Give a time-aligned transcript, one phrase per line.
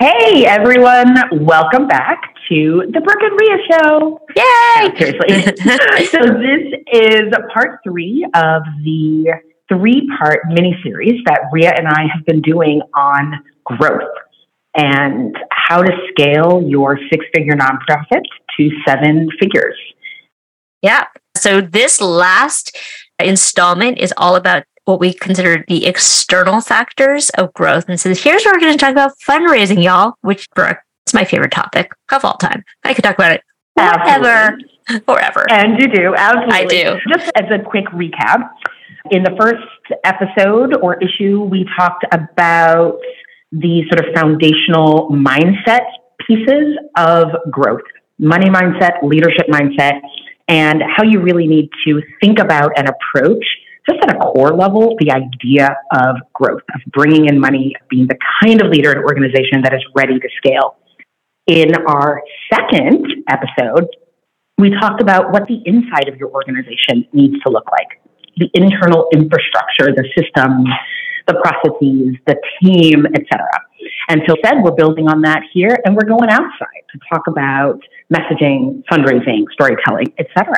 [0.00, 1.14] Hey everyone,
[1.44, 4.20] welcome back to the Brooke and Rhea Show.
[4.34, 4.88] Yay!
[4.88, 6.06] No, seriously.
[6.06, 9.26] so this is part three of the
[9.68, 14.08] three-part mini-series that Rhea and I have been doing on growth
[14.74, 18.22] and how to scale your six-figure nonprofit
[18.56, 19.76] to seven figures.
[20.80, 21.08] Yeah.
[21.36, 22.74] So this last
[23.22, 27.88] installment is all about what we consider the external factors of growth.
[27.88, 31.24] And so here's where we're going to talk about fundraising, y'all, which Brooke, it's my
[31.24, 32.64] favorite topic of all time.
[32.84, 33.42] I could talk about it
[33.76, 34.58] forever,
[35.06, 35.46] forever.
[35.50, 36.82] And you do, absolutely.
[36.82, 37.00] I do.
[37.08, 38.50] Just as a quick recap,
[39.10, 42.98] in the first episode or issue, we talked about
[43.52, 45.86] the sort of foundational mindset
[46.26, 47.80] pieces of growth
[48.20, 49.98] money mindset, leadership mindset,
[50.46, 53.44] and how you really need to think about and approach
[53.90, 58.16] just at a core level, the idea of growth, of bringing in money, being the
[58.42, 60.76] kind of leader in an organization that is ready to scale.
[61.46, 62.22] In our
[62.52, 63.88] second episode,
[64.58, 68.00] we talked about what the inside of your organization needs to look like
[68.36, 70.68] the internal infrastructure, the systems,
[71.26, 73.46] the processes, the team, etc.
[74.08, 77.80] And so said we're building on that here, and we're going outside to talk about
[78.12, 80.54] messaging, fundraising, storytelling, etc.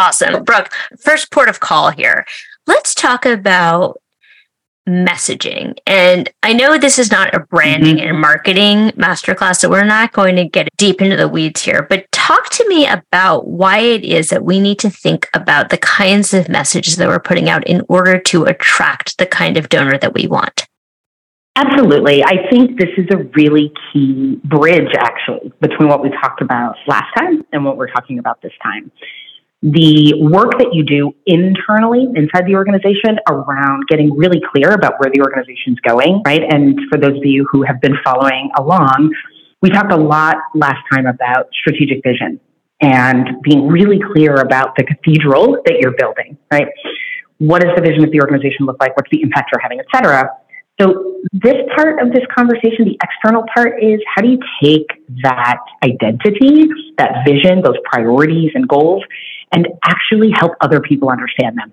[0.00, 0.44] Awesome.
[0.44, 2.24] Brooke, first port of call here.
[2.66, 4.00] Let's talk about
[4.88, 5.76] messaging.
[5.86, 8.08] And I know this is not a branding mm-hmm.
[8.08, 12.10] and marketing masterclass, so we're not going to get deep into the weeds here, but
[12.12, 16.32] talk to me about why it is that we need to think about the kinds
[16.32, 20.14] of messages that we're putting out in order to attract the kind of donor that
[20.14, 20.66] we want.
[21.56, 22.24] Absolutely.
[22.24, 27.12] I think this is a really key bridge, actually, between what we talked about last
[27.18, 28.90] time and what we're talking about this time
[29.62, 35.10] the work that you do internally inside the organization around getting really clear about where
[35.12, 36.42] the organization's going, right?
[36.50, 39.12] And for those of you who have been following along,
[39.60, 42.40] we talked a lot last time about strategic vision
[42.80, 46.68] and being really clear about the cathedral that you're building, right?
[47.36, 48.96] What does the vision of the organization look like?
[48.96, 50.30] What's the impact you're having, et cetera?
[50.80, 54.86] So this part of this conversation, the external part is how do you take
[55.22, 59.04] that identity, that vision, those priorities and goals,
[59.52, 61.72] and actually help other people understand them.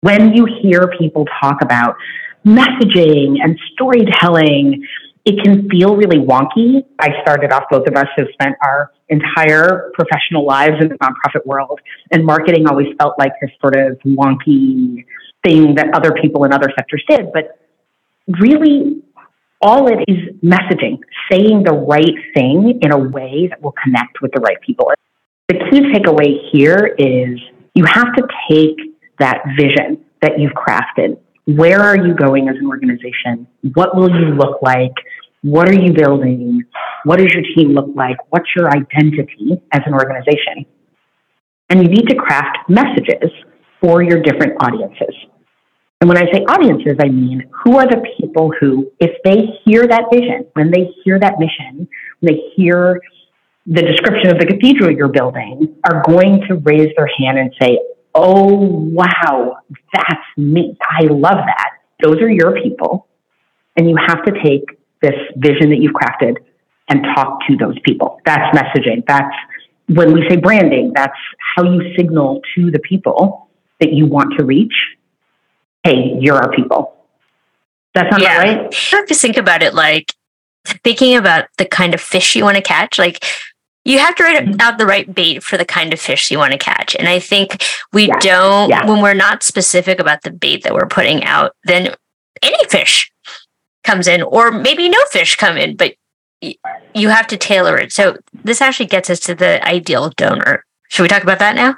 [0.00, 1.96] When you hear people talk about
[2.44, 4.86] messaging and storytelling,
[5.24, 6.84] it can feel really wonky.
[7.00, 11.44] I started off, both of us have spent our entire professional lives in the nonprofit
[11.44, 11.80] world,
[12.12, 15.04] and marketing always felt like this sort of wonky
[15.44, 17.32] thing that other people in other sectors did.
[17.32, 17.58] But
[18.40, 19.02] really,
[19.60, 24.30] all it is messaging, saying the right thing in a way that will connect with
[24.32, 24.92] the right people.
[25.48, 27.38] The key takeaway here is
[27.74, 28.76] you have to take
[29.20, 31.20] that vision that you've crafted.
[31.44, 33.46] Where are you going as an organization?
[33.74, 34.92] What will you look like?
[35.42, 36.64] What are you building?
[37.04, 38.16] What does your team look like?
[38.30, 40.66] What's your identity as an organization?
[41.70, 43.30] And you need to craft messages
[43.80, 45.14] for your different audiences.
[46.00, 49.86] And when I say audiences, I mean who are the people who, if they hear
[49.86, 51.86] that vision, when they hear that mission,
[52.18, 53.00] when they hear
[53.66, 57.78] the description of the cathedral you're building are going to raise their hand and say,
[58.14, 59.58] Oh, wow,
[59.92, 60.76] that's me.
[60.80, 61.72] I love that.
[62.02, 63.08] Those are your people.
[63.76, 64.62] And you have to take
[65.02, 66.38] this vision that you've crafted
[66.88, 68.18] and talk to those people.
[68.24, 69.04] That's messaging.
[69.06, 69.34] That's
[69.88, 71.18] when we say branding, that's
[71.54, 73.48] how you signal to the people
[73.80, 74.74] that you want to reach.
[75.84, 76.96] Hey, you're our people.
[77.94, 78.38] That sounds yeah.
[78.38, 78.74] right?
[78.92, 80.14] I have to think about it like
[80.84, 82.98] thinking about the kind of fish you want to catch.
[82.98, 83.24] Like
[83.86, 84.60] you have to write mm-hmm.
[84.60, 86.96] out the right bait for the kind of fish you want to catch.
[86.96, 88.18] And I think we yeah.
[88.18, 88.84] don't, yeah.
[88.84, 91.94] when we're not specific about the bait that we're putting out, then
[92.42, 93.12] any fish
[93.84, 95.94] comes in, or maybe no fish come in, but
[96.40, 97.92] you have to tailor it.
[97.92, 100.64] So this actually gets us to the ideal donor.
[100.88, 101.76] Should we talk about that now?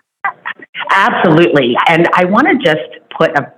[0.90, 1.76] Absolutely.
[1.88, 2.88] And I want to just
[3.18, 3.52] put a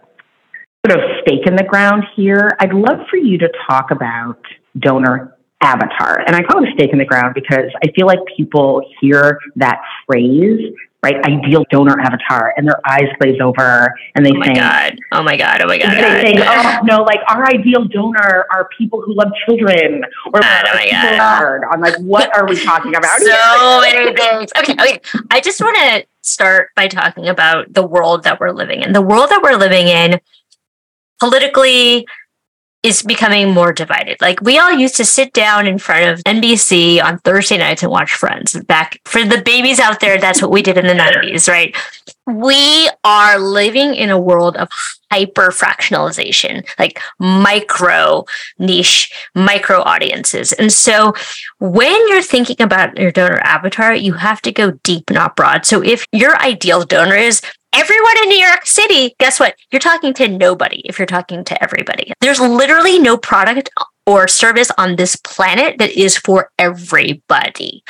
[0.84, 2.50] sort of stake in the ground here.
[2.58, 4.40] I'd love for you to talk about
[4.76, 6.22] donor avatar.
[6.26, 9.38] And I call it a stake in the ground because I feel like people hear
[9.56, 10.72] that phrase,
[11.02, 11.16] right?
[11.24, 14.98] Ideal donor avatar, and their eyes glaze over and they oh think, God.
[15.12, 15.60] Oh my God.
[15.62, 15.90] Oh my God.
[15.90, 20.02] They think, oh, oh no, like our ideal donor are people who love children
[20.32, 21.60] or God, oh my God.
[21.70, 23.20] I'm like, what are we talking about?
[23.20, 24.50] so many things.
[24.58, 24.72] Okay.
[24.72, 25.00] Okay.
[25.30, 28.92] I just want to start by talking about the world that we're living in.
[28.92, 30.20] The world that we're living in
[31.18, 32.06] politically,
[32.82, 34.20] is becoming more divided.
[34.20, 37.92] Like we all used to sit down in front of NBC on Thursday nights and
[37.92, 38.58] watch Friends.
[38.64, 41.76] Back for the babies out there, that's what we did in the 90s, right?
[42.26, 44.68] We are living in a world of
[45.12, 48.24] hyper fractionalization, like micro
[48.58, 50.52] niche, micro audiences.
[50.52, 51.12] And so
[51.58, 55.66] when you're thinking about your donor avatar, you have to go deep, not broad.
[55.66, 59.54] So if your ideal donor is everyone in New York City, guess what?
[59.70, 62.12] You're talking to nobody if you're talking to everybody.
[62.20, 63.70] There's literally no product
[64.06, 67.84] or service on this planet that is for everybody.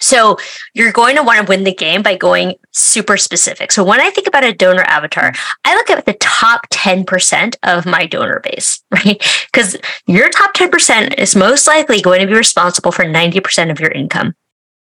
[0.00, 0.38] So
[0.74, 3.70] you're going to want to win the game by going super specific.
[3.70, 5.32] So when I think about a donor avatar,
[5.64, 9.22] I look at the top 10% of my donor base, right?
[9.52, 9.76] Because
[10.06, 14.34] your top 10% is most likely going to be responsible for 90% of your income.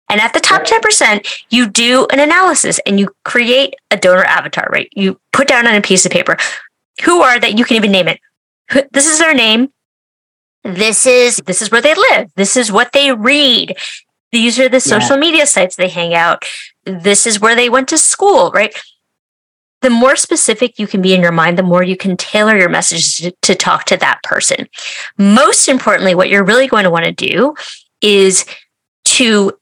[0.09, 4.67] And at the top 10%, you do an analysis and you create a donor avatar,
[4.71, 4.89] right?
[4.95, 6.37] You put down on a piece of paper
[7.03, 8.19] who are that you can even name it.
[8.91, 9.69] This is their name.
[10.63, 12.29] This is this is where they live.
[12.35, 13.77] This is what they read.
[14.31, 15.21] These are the social yeah.
[15.21, 16.43] media sites they hang out.
[16.83, 18.75] This is where they went to school, right?
[19.81, 22.67] The more specific you can be in your mind, the more you can tailor your
[22.67, 24.67] message to, to talk to that person.
[25.17, 27.55] Most importantly, what you're really going to want to do
[28.01, 28.45] is
[29.05, 29.53] to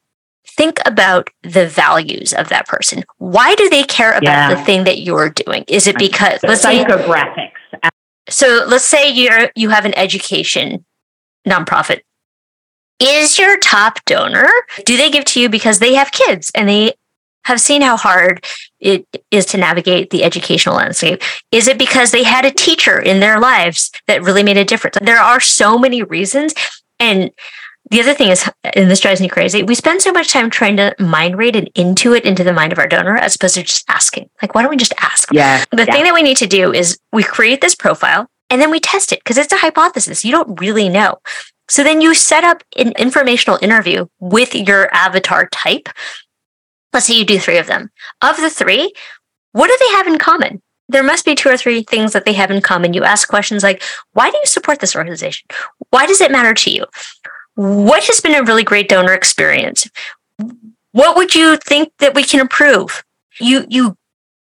[0.55, 3.03] think about the values of that person.
[3.17, 4.53] Why do they care about yeah.
[4.53, 5.65] the thing that you're doing?
[5.67, 7.51] Is it because the psychographics?
[7.71, 7.89] Say,
[8.29, 10.85] so let's say you're you have an education
[11.47, 12.01] nonprofit.
[12.99, 14.49] Is your top donor,
[14.85, 16.93] do they give to you because they have kids and they
[17.43, 18.43] have seen how hard
[18.79, 21.21] it is to navigate the educational landscape?
[21.51, 24.97] Is it because they had a teacher in their lives that really made a difference?
[25.01, 26.53] There are so many reasons.
[26.99, 27.31] And
[27.91, 30.77] the other thing is, and this drives me crazy, we spend so much time trying
[30.77, 33.85] to mind read and intuit into the mind of our donor as opposed to just
[33.89, 34.29] asking.
[34.41, 35.31] Like, why don't we just ask?
[35.31, 35.63] Yeah.
[35.71, 35.93] The yeah.
[35.93, 39.11] thing that we need to do is we create this profile and then we test
[39.11, 40.25] it because it's a hypothesis.
[40.25, 41.17] You don't really know.
[41.69, 45.89] So then you set up an informational interview with your avatar type.
[46.91, 47.91] Let's say you do three of them.
[48.21, 48.93] Of the three,
[49.51, 50.61] what do they have in common?
[50.87, 52.93] There must be two or three things that they have in common.
[52.93, 53.81] You ask questions like,
[54.13, 55.47] why do you support this organization?
[55.89, 56.85] Why does it matter to you?
[57.55, 59.89] What has been a really great donor experience?
[60.91, 63.03] What would you think that we can improve?
[63.39, 63.97] You you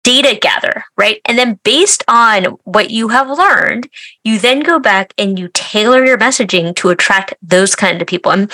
[0.09, 1.21] data gather, right?
[1.27, 3.91] And then based on what you have learned,
[4.25, 8.33] you then go back and you tailor your messaging to attract those kind of people.
[8.33, 8.51] And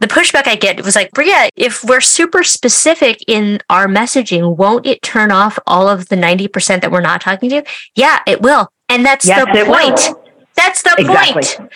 [0.00, 4.84] the pushback I get was like, Rhea, if we're super specific in our messaging, won't
[4.84, 7.64] it turn off all of the 90% that we're not talking to?
[7.94, 8.68] Yeah, it will.
[8.90, 10.14] And that's yes, the point.
[10.56, 11.42] That's the exactly.
[11.42, 11.72] point.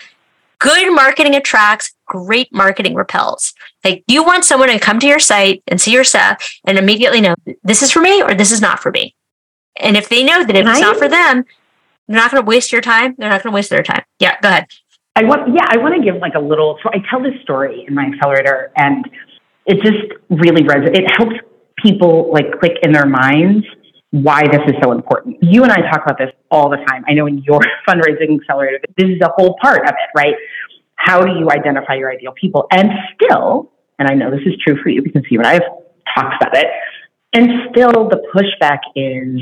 [0.63, 3.53] Good marketing attracts, great marketing repels.
[3.83, 7.19] Like you want someone to come to your site and see your stuff and immediately
[7.19, 9.13] know this is for me or this is not for me.
[9.75, 11.43] And if they know that if it's not for them,
[12.07, 13.13] they're not going to waste your time.
[13.17, 14.03] They're not going to waste their time.
[14.19, 14.67] Yeah, go ahead.
[15.17, 16.79] I want, yeah, I want to give like a little.
[16.81, 19.05] So I tell this story in my accelerator, and
[19.65, 20.97] it just really resonates.
[20.97, 21.35] It helps
[21.83, 23.65] people like click in their minds
[24.13, 25.37] why this is so important.
[25.41, 27.03] You and I talk about this all the time.
[27.07, 30.35] I know in your fundraising accelerator, this is a whole part of it, right?
[30.95, 32.67] How do you identify your ideal people?
[32.71, 35.63] And still, and I know this is true for you because you and I have
[36.13, 36.67] talked about it,
[37.33, 39.41] and still the pushback is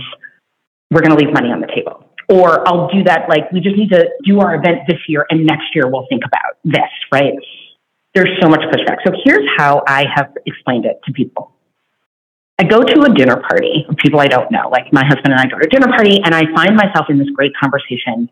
[0.90, 2.08] we're going to leave money on the table.
[2.30, 5.46] Or I'll do that, like, we just need to do our event this year and
[5.46, 7.34] next year we'll think about this, right?
[8.16, 8.98] There's so much pushback.
[9.06, 11.52] So here's how I have explained it to people
[12.62, 14.70] I go to a dinner party of people I don't know.
[14.70, 17.18] Like my husband and I go to a dinner party, and I find myself in
[17.18, 18.30] this great conversation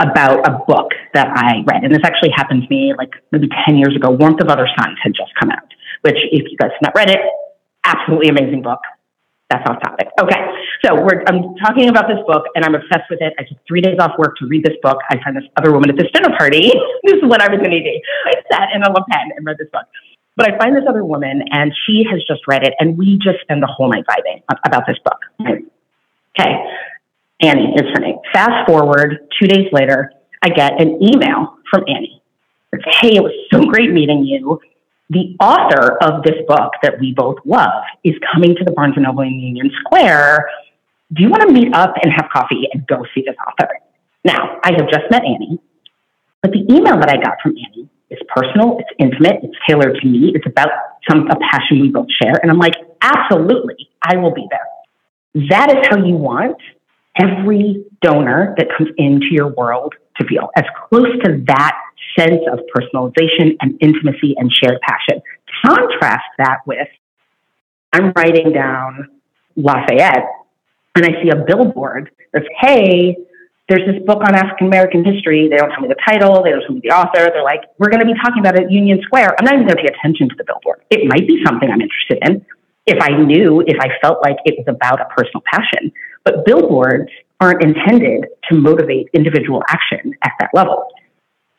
[0.00, 1.84] about a book that I read.
[1.84, 4.10] And this actually happened to me like maybe 10 years ago.
[4.10, 5.70] Warmth of Other Suns had just come out,
[6.02, 7.20] which, if you guys have not read it,
[7.84, 8.80] absolutely amazing book.
[9.50, 10.08] That's off topic.
[10.20, 10.40] Okay.
[10.84, 13.34] So we're, I'm talking about this book and I'm obsessed with it.
[13.38, 14.98] I took three days off work to read this book.
[15.10, 16.72] I find this other woman at this dinner party.
[17.04, 18.02] this is when I was in ED.
[18.26, 19.86] I sat in a Le Pen and read this book.
[20.36, 23.40] But I find this other woman, and she has just read it, and we just
[23.42, 25.18] spend the whole night vibing about this book.
[25.40, 26.52] Okay,
[27.40, 28.16] Annie is her name.
[28.32, 30.12] Fast forward two days later,
[30.42, 32.20] I get an email from Annie.
[32.72, 34.60] It's, hey, it was so great meeting you.
[35.10, 39.04] The author of this book that we both love is coming to the Barnes and
[39.04, 40.48] Noble in Union Square.
[41.12, 43.78] Do you want to meet up and have coffee and go see this author?
[44.24, 45.60] Now, I have just met Annie,
[46.42, 50.06] but the email that I got from Annie it's personal, it's intimate, it's tailored to
[50.06, 50.68] me, it's about
[51.08, 52.34] some a passion we both share.
[52.40, 55.48] And I'm like, absolutely, I will be there.
[55.50, 56.56] That is how you want
[57.20, 61.76] every donor that comes into your world to feel as close to that
[62.18, 65.20] sense of personalization and intimacy and shared passion.
[65.64, 66.88] Contrast that with
[67.92, 69.08] I'm writing down
[69.56, 70.26] Lafayette
[70.94, 73.16] and I see a billboard that's, hey,
[73.68, 75.48] there's this book on African American history.
[75.48, 76.42] They don't tell me the title.
[76.42, 77.32] They don't tell me the author.
[77.32, 79.36] They're like, we're going to be talking about it at Union Square.
[79.38, 80.84] I'm not even going to pay attention to the billboard.
[80.90, 82.44] It might be something I'm interested in
[82.86, 85.92] if I knew, if I felt like it was about a personal passion.
[86.24, 90.86] But billboards aren't intended to motivate individual action at that level.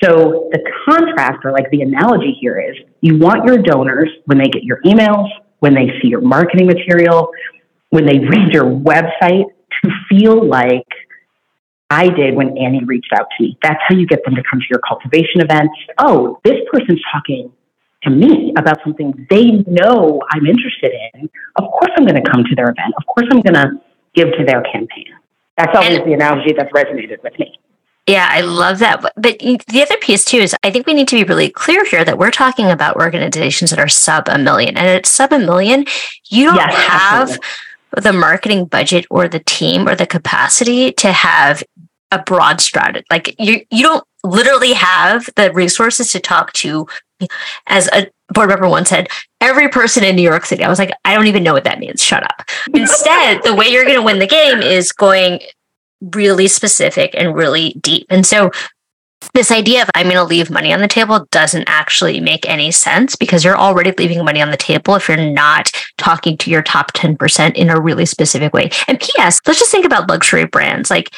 [0.04, 4.48] So the contrast or like the analogy here is you want your donors when they
[4.48, 5.28] get your emails,
[5.60, 7.30] when they see your marketing material,
[7.90, 9.46] when they read your website
[9.84, 10.86] to feel like
[11.90, 13.58] I did when Annie reached out to me.
[13.62, 15.76] That's how you get them to come to your cultivation events.
[15.98, 17.52] Oh, this person's talking
[18.04, 21.30] to me about something they know I'm interested in.
[21.56, 22.94] Of course, I'm going to come to their event.
[22.98, 23.82] Of course, I'm going to
[24.14, 25.08] give to their campaign.
[25.58, 27.58] That's always and, the analogy that's resonated with me.
[28.08, 29.02] Yeah, I love that.
[29.02, 32.06] But the other piece too is I think we need to be really clear here
[32.06, 34.78] that we're talking about organizations that are sub a million.
[34.78, 35.86] And at sub a million,
[36.30, 38.02] you don't yes, have absolutely.
[38.02, 41.64] the marketing budget or the team or the capacity to have
[42.16, 43.06] a broad strategy.
[43.10, 46.88] Like you, you don't literally have the resources to talk to,
[47.68, 49.08] as a board member once said,
[49.42, 50.64] every person in New York City.
[50.64, 52.04] I was like, I don't even know what that means.
[52.04, 52.42] Shut up.
[52.74, 55.42] Instead, the way you're going to win the game is going
[56.14, 58.06] really specific and really deep.
[58.10, 58.52] And so
[59.34, 62.72] this idea of I'm going to leave money on the table doesn't actually make any
[62.72, 66.62] sense because you're already leaving money on the table if you're not talking to your
[66.62, 68.70] top 10% in a really specific way.
[68.88, 70.90] And PS, let's just think about luxury brands.
[70.90, 71.14] Like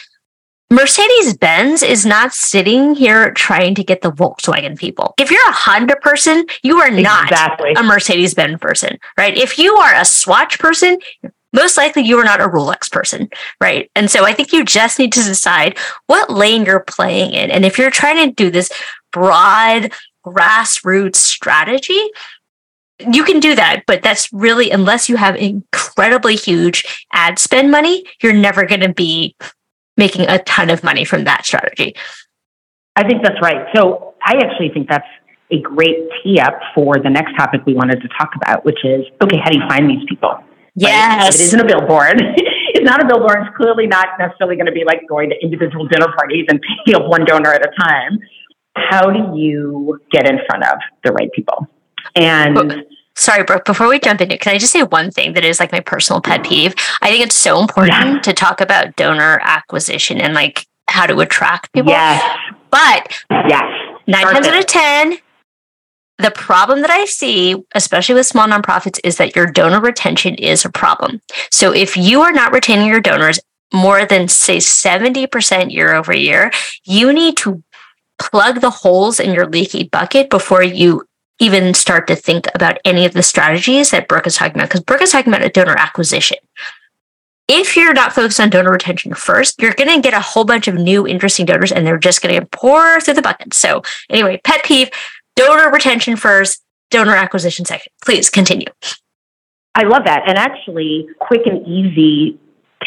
[0.70, 5.14] Mercedes Benz is not sitting here trying to get the Volkswagen people.
[5.18, 7.74] If you're a Honda person, you are not exactly.
[7.78, 9.38] a Mercedes Benz person, right?
[9.38, 10.98] If you are a Swatch person,
[11.54, 13.30] most likely you are not a Rolex person,
[13.62, 13.90] right?
[13.96, 17.50] And so I think you just need to decide what lane you're playing in.
[17.50, 18.70] And if you're trying to do this
[19.14, 19.94] broad
[20.26, 22.02] grassroots strategy,
[23.00, 28.04] you can do that, but that's really, unless you have incredibly huge ad spend money,
[28.22, 29.36] you're never going to be
[29.98, 31.96] making a ton of money from that strategy.
[32.96, 33.68] I think that's right.
[33.76, 35.08] So I actually think that's
[35.52, 39.06] a great tee up for the next topic we wanted to talk about, which is
[39.22, 40.38] okay, how do you find these people?
[40.76, 41.24] Yes.
[41.24, 41.34] Right?
[41.34, 42.22] It isn't a billboard.
[42.74, 43.48] it's not a billboard.
[43.48, 47.02] It's clearly not necessarily going to be like going to individual dinner parties and picking
[47.02, 48.20] up one donor at a time.
[48.76, 51.68] How do you get in front of the right people?
[52.16, 52.86] And
[53.18, 55.60] sorry, Brooke, before we jump into it, can I just say one thing that is
[55.60, 56.74] like my personal pet peeve?
[57.02, 58.20] I think it's so important yeah.
[58.22, 61.92] to talk about donor acquisition and like how to attract people.
[61.92, 62.24] Yes.
[62.70, 63.64] But yes.
[64.08, 65.18] nine Start times out of 10,
[66.20, 70.66] the problem that I see, especially with small nonprofits, is that your donor retention is
[70.66, 71.22] a problem.
[71.52, 73.40] So if you are not retaining your donors
[73.74, 76.52] more than, say, 70% year over year,
[76.86, 77.64] you need to
[78.18, 81.04] plug the holes in your leaky bucket before you
[81.40, 84.82] even start to think about any of the strategies that Brooke is talking about, because
[84.82, 86.38] Brooke is talking about a donor acquisition.
[87.48, 90.68] If you're not focused on donor retention first, you're going to get a whole bunch
[90.68, 93.54] of new interesting donors and they're just going to pour through the bucket.
[93.54, 94.90] So, anyway, pet peeve
[95.36, 97.92] donor retention first, donor acquisition second.
[98.04, 98.68] Please continue.
[99.76, 100.24] I love that.
[100.28, 102.40] And actually, quick and easy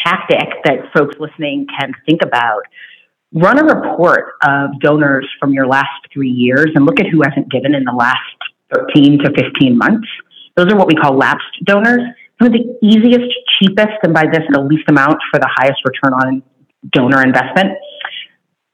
[0.03, 2.63] tactic that folks listening can think about
[3.33, 7.51] run a report of donors from your last three years and look at who hasn't
[7.51, 8.19] given in the last
[8.73, 10.07] 13 to 15 months.
[10.55, 12.01] Those are what we call lapsed donors.
[12.41, 16.13] Some of the easiest, cheapest, and by this, the least amount for the highest return
[16.13, 16.43] on
[16.91, 17.77] donor investment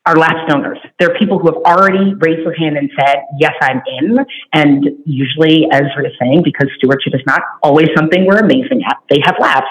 [0.05, 0.79] are lapsed donors.
[0.99, 4.17] They're people who have already raised their hand and said, yes, I'm in.
[4.53, 9.19] And usually, as we're saying, because stewardship is not always something we're amazing at, they
[9.23, 9.67] have lapsed.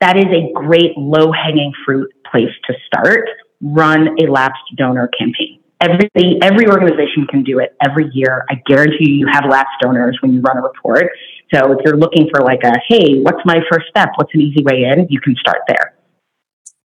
[0.00, 3.28] That is a great low hanging fruit place to start.
[3.62, 5.60] Run a lapsed donor campaign.
[5.80, 6.10] Every,
[6.42, 8.44] every organization can do it every year.
[8.50, 11.10] I guarantee you, you have lapsed donors when you run a report.
[11.52, 14.10] So if you're looking for like a, hey, what's my first step?
[14.16, 15.06] What's an easy way in?
[15.10, 15.94] You can start there.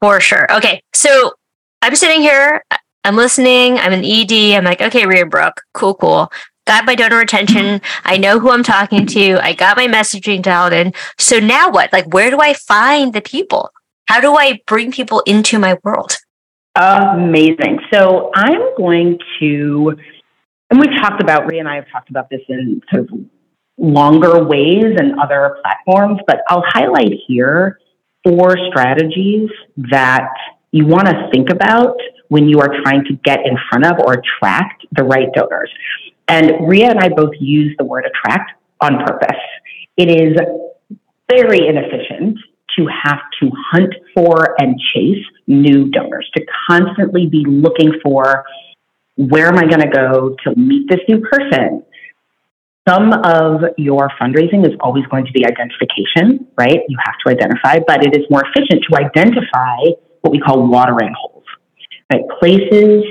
[0.00, 0.47] For sure.
[0.56, 0.83] Okay.
[0.92, 1.33] So
[1.80, 2.62] I'm sitting here,
[3.04, 6.30] I'm listening, I'm an ED, I'm like, okay, Rhea Brooke, cool, cool.
[6.66, 7.83] Got my donor retention.
[8.04, 9.38] I know who I'm talking to.
[9.42, 10.94] I got my messaging dialed in.
[11.18, 11.92] So now what?
[11.92, 13.71] Like, where do I find the people?
[14.06, 16.16] How do I bring people into my world?
[16.76, 17.78] Amazing.
[17.93, 19.97] So I'm going to,
[20.71, 23.19] and we've talked about, Rhea and I have talked about this in sort of
[23.78, 27.78] longer ways and other platforms, but I'll highlight here
[28.25, 29.50] four strategies
[29.90, 30.28] that
[30.73, 31.97] you want to think about
[32.28, 35.71] when you are trying to get in front of or attract the right donors.
[36.26, 39.38] And Rhea and I both use the word attract on purpose.
[39.97, 40.37] It is
[41.31, 42.38] very inefficient
[42.78, 48.45] to have to hunt for and chase new donors, to constantly be looking for
[49.16, 51.85] where am I going to go to meet this new person?
[52.88, 56.81] Some of your fundraising is always going to be identification, right?
[56.88, 61.14] You have to identify, but it is more efficient to identify what we call watering
[61.19, 61.45] holes.
[62.12, 62.23] right?
[62.40, 63.04] Places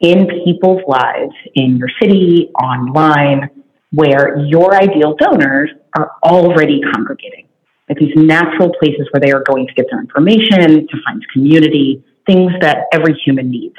[0.00, 3.48] in people's lives in your city, online,
[3.90, 7.46] where your ideal donors are already congregating.
[7.92, 12.02] Like these natural places where they are going to get their information, to find community,
[12.26, 13.74] things that every human needs.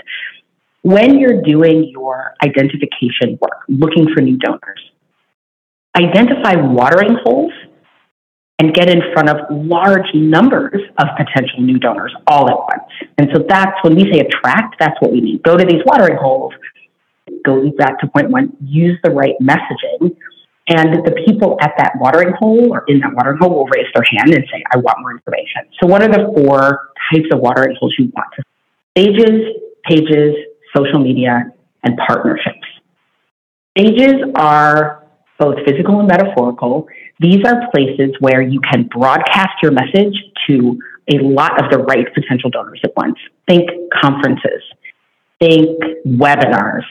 [0.84, 4.92] When you're doing your identification work, looking for new donors,
[5.96, 7.54] identify watering holes
[8.60, 12.92] and get in front of large numbers of potential new donors all at once.
[13.18, 15.40] And so that's when we say attract, that's what we mean.
[15.44, 16.54] Go to these watering holes,
[17.44, 20.16] go back to point one, use the right messaging.
[20.70, 24.04] And the people at that watering hole or in that watering hole will raise their
[24.10, 25.68] hand and say, I want more information.
[25.82, 28.44] So, what are the four types of watering holes you want to
[28.98, 29.42] stages,
[29.84, 30.36] pages,
[30.76, 31.52] social media,
[31.84, 32.66] and partnerships?
[33.78, 35.04] Stages are
[35.38, 36.88] both physical and metaphorical.
[37.20, 40.16] These are places where you can broadcast your message
[40.48, 40.80] to
[41.12, 43.18] a lot of the right potential donors at once.
[43.50, 43.70] Think
[44.02, 44.62] conferences,
[45.40, 45.78] think
[46.08, 46.84] webinars.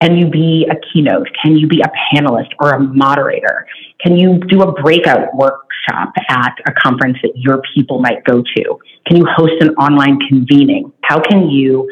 [0.00, 1.26] Can you be a keynote?
[1.42, 3.66] Can you be a panelist or a moderator?
[4.00, 8.78] Can you do a breakout workshop at a conference that your people might go to?
[9.06, 10.92] Can you host an online convening?
[11.02, 11.90] How can you,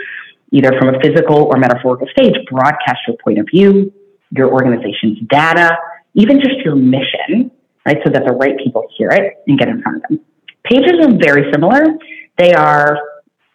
[0.52, 3.92] either from a physical or metaphorical stage, broadcast your point of view,
[4.30, 5.76] your organization's data,
[6.14, 7.50] even just your mission,
[7.84, 7.96] right?
[8.04, 10.20] So that the right people hear it and get in front of them.
[10.62, 11.84] Pages are very similar.
[12.38, 12.98] They are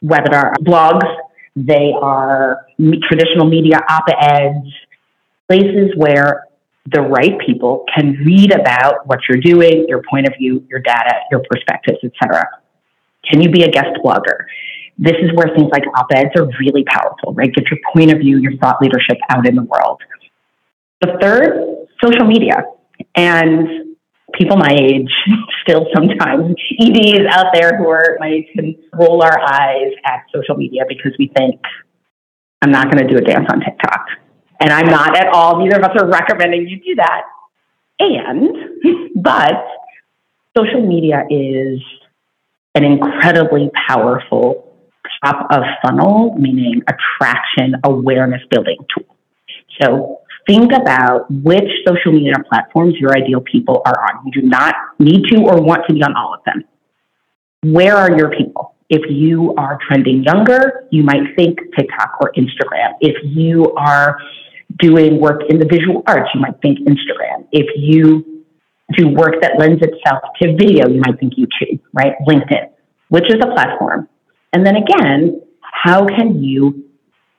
[0.03, 1.07] webinar blogs,
[1.55, 2.65] they are
[3.07, 4.67] traditional media op-eds,
[5.47, 6.45] places where
[6.91, 11.13] the right people can read about what you're doing, your point of view, your data,
[11.29, 12.43] your perspectives, etc.
[13.29, 14.45] Can you be a guest blogger?
[14.97, 17.53] This is where things like op-eds are really powerful, right?
[17.53, 20.01] Get your point of view, your thought leadership out in the world.
[21.01, 22.63] The third, social media.
[23.15, 23.90] And
[24.33, 25.11] people my age
[25.61, 30.55] still sometimes, EDs out there who are my age can roll our eyes at social
[30.55, 31.59] media because we think,
[32.61, 34.05] I'm not going to do a dance on TikTok.
[34.59, 37.23] And I'm not at all, neither of us are recommending you do that.
[37.99, 39.65] And, but
[40.55, 41.79] social media is
[42.75, 44.71] an incredibly powerful
[45.23, 49.15] top of funnel, meaning attraction awareness building tool.
[49.81, 54.25] So think about which social media platforms your ideal people are on.
[54.25, 56.63] You do not need to or want to be on all of them.
[57.63, 58.75] Where are your people?
[58.89, 62.93] If you are trending younger, you might think TikTok or Instagram.
[62.99, 64.17] If you are
[64.79, 67.47] doing work in the visual arts, you might think Instagram.
[67.51, 68.43] If you
[68.97, 72.13] do work that lends itself to video, you might think YouTube, right?
[72.27, 72.69] LinkedIn,
[73.09, 74.09] which is a platform.
[74.53, 76.89] And then again, how can you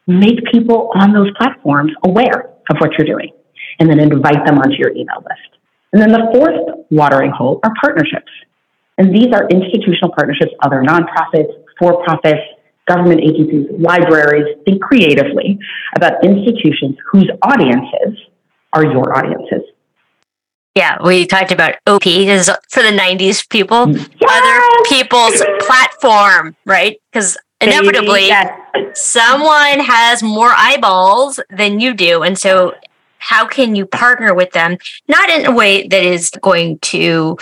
[0.07, 3.33] make people on those platforms aware of what you're doing
[3.79, 5.59] and then invite them onto your email list.
[5.93, 8.31] And then the fourth watering hole are partnerships.
[8.99, 12.41] And these are institutional partnerships, other nonprofits, for profits,
[12.87, 14.57] government agencies, libraries.
[14.65, 15.59] Think creatively
[15.97, 18.19] about institutions whose audiences
[18.73, 19.63] are your audiences.
[20.75, 24.09] Yeah, we talked about OP is for the 90s people, yes!
[24.27, 26.97] other people's platform, right?
[27.13, 28.31] Because inevitably
[28.95, 32.75] someone has more eyeballs than you do and so
[33.19, 34.77] how can you partner with them?
[35.07, 37.39] Not in a way that is going to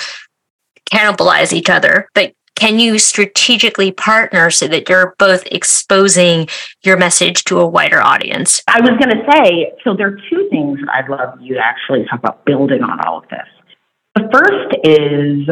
[0.93, 6.47] cannibalize each other but can you strategically partner so that you're both exposing
[6.83, 8.63] your message to a wider audience?
[8.69, 12.05] I was going to say so there are two things i'd love you to actually
[12.05, 13.49] talk about building on all of this.
[14.17, 15.47] The first is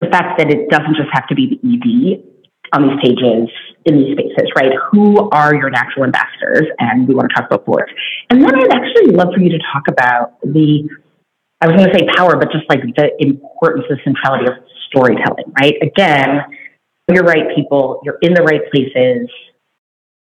[0.00, 2.37] the fact that it doesn't just have to be the ed
[2.72, 3.48] on these pages
[3.84, 4.72] in these spaces, right?
[4.92, 6.66] Who are your natural ambassadors?
[6.78, 7.90] And we want to talk about boards.
[8.30, 10.88] And then I'd actually love for you to talk about the,
[11.60, 15.52] I was going to say power, but just like the importance, the centrality of storytelling,
[15.60, 15.74] right?
[15.82, 16.42] Again,
[17.10, 19.28] you're right, people, you're in the right places.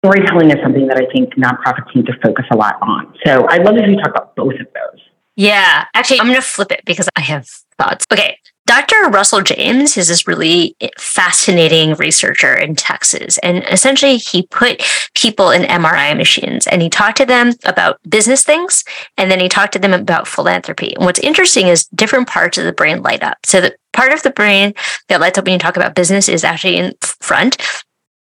[0.05, 3.15] Storytelling is something that I think nonprofits need to focus a lot on.
[3.25, 5.01] So I'd love if you talk about both of those.
[5.37, 8.07] Yeah, actually, I'm going to flip it because I have thoughts.
[8.13, 9.11] Okay, Dr.
[9.11, 13.37] Russell James is this really fascinating researcher in Texas.
[13.39, 14.83] And essentially, he put
[15.15, 18.83] people in MRI machines and he talked to them about business things.
[19.19, 20.95] And then he talked to them about philanthropy.
[20.95, 23.37] And what's interesting is different parts of the brain light up.
[23.45, 24.73] So, the part of the brain
[25.09, 27.59] that lights up when you talk about business is actually in front,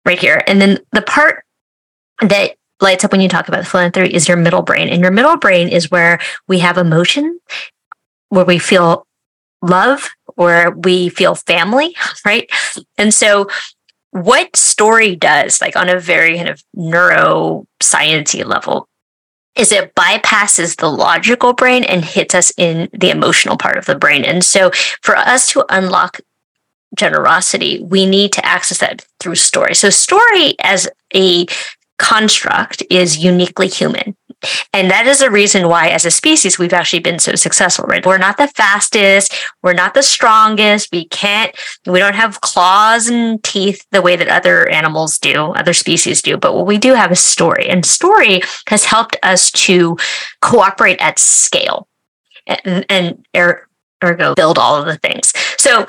[0.04, 0.42] right here.
[0.46, 1.44] And then the part
[2.20, 4.88] that lights up when you talk about philanthropy is your middle brain.
[4.88, 7.40] And your middle brain is where we have emotion,
[8.28, 9.06] where we feel
[9.62, 11.94] love or we feel family,
[12.24, 12.50] right?
[12.98, 13.48] And so
[14.10, 18.88] what story does, like on a very kind of neurosciency level,
[19.56, 23.94] is it bypasses the logical brain and hits us in the emotional part of the
[23.94, 24.24] brain.
[24.24, 24.70] And so
[25.02, 26.20] for us to unlock
[26.96, 29.74] generosity, we need to access that through story.
[29.74, 31.46] So story as a
[31.98, 34.16] construct is uniquely human.
[34.72, 38.04] And that is the reason why, as a species, we've actually been so successful, right?
[38.04, 39.34] We're not the fastest.
[39.62, 40.90] We're not the strongest.
[40.92, 41.54] We can't,
[41.86, 46.36] we don't have claws and teeth the way that other animals do, other species do.
[46.36, 47.68] But what we do have is story.
[47.68, 49.96] And story has helped us to
[50.40, 51.88] cooperate at scale
[52.46, 53.68] and, and er,
[54.02, 55.32] ergo build all of the things.
[55.58, 55.86] So,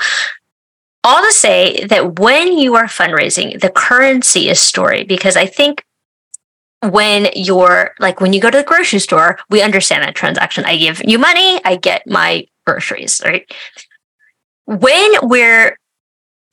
[1.04, 5.86] all to say that when you are fundraising, the currency is story, because I think
[6.82, 10.66] when you're like when you go to the grocery store, we understand that transaction.
[10.66, 13.50] I give you money, I get my groceries, right?
[14.66, 15.78] When we're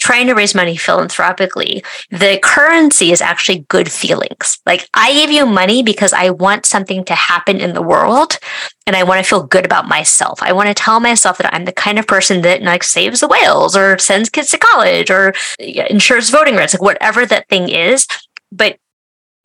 [0.01, 4.59] trying to raise money philanthropically, the currency is actually good feelings.
[4.67, 8.39] Like I give you money because I want something to happen in the world
[8.87, 10.43] and I want to feel good about myself.
[10.43, 13.29] I want to tell myself that I'm the kind of person that like saves the
[13.29, 18.07] whales or sends kids to college or ensures voting rights, like whatever that thing is.
[18.53, 18.77] But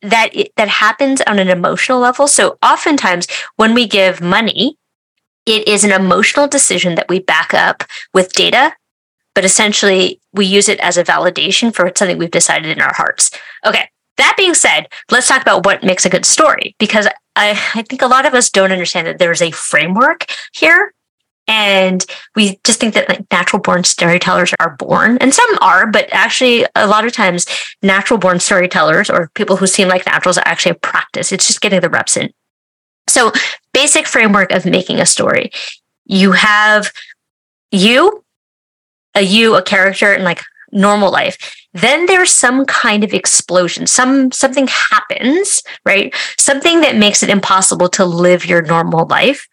[0.02, 2.26] that that happens on an emotional level.
[2.26, 4.76] So oftentimes when we give money,
[5.46, 7.84] it is an emotional decision that we back up
[8.14, 8.74] with data,
[9.34, 13.30] but essentially we use it as a validation for something we've decided in our hearts.
[13.66, 13.88] Okay.
[14.16, 18.02] That being said, let's talk about what makes a good story because I, I think
[18.02, 20.92] a lot of us don't understand that there's a framework here
[21.50, 26.08] and we just think that like natural born storytellers are born, and some are, but
[26.12, 27.44] actually, a lot of times,
[27.82, 31.32] natural born storytellers or people who seem like naturals are actually a practice.
[31.32, 32.32] It's just getting the reps in.
[33.08, 33.32] So,
[33.74, 35.50] basic framework of making a story.
[36.04, 36.92] You have
[37.72, 38.24] you,
[39.16, 41.56] a you, a character in like normal life.
[41.72, 43.88] Then there's some kind of explosion.
[43.88, 46.14] Some something happens right?
[46.38, 49.48] Something that makes it impossible to live your normal life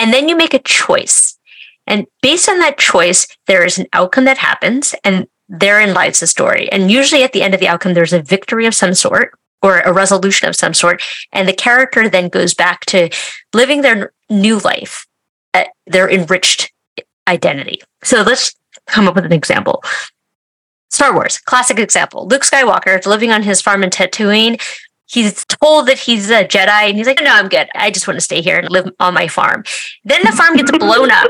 [0.00, 1.38] and then you make a choice.
[1.86, 6.26] And based on that choice, there is an outcome that happens, and therein lies the
[6.26, 6.70] story.
[6.72, 9.32] And usually at the end of the outcome, there's a victory of some sort
[9.62, 11.02] or a resolution of some sort.
[11.32, 13.10] And the character then goes back to
[13.52, 15.06] living their new life,
[15.52, 16.72] uh, their enriched
[17.28, 17.82] identity.
[18.02, 18.54] So let's
[18.86, 19.84] come up with an example.
[20.88, 22.26] Star Wars, classic example.
[22.26, 24.60] Luke Skywalker living on his farm in Tatooine
[25.10, 27.68] he's told that he's a Jedi and he's like, no, I'm good.
[27.74, 29.64] I just want to stay here and live on my farm.
[30.04, 31.28] Then the farm gets blown up